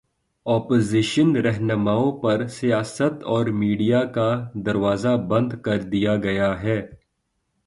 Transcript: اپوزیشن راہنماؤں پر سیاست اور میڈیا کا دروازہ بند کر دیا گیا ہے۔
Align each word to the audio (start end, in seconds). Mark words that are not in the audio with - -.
اپوزیشن 0.45 1.35
راہنماؤں 1.35 2.11
پر 2.21 2.47
سیاست 2.47 3.23
اور 3.23 3.45
میڈیا 3.45 4.03
کا 4.05 4.29
دروازہ 4.65 5.15
بند 5.29 5.53
کر 5.61 5.81
دیا 5.81 6.15
گیا 6.15 6.61
ہے۔ 6.63 6.79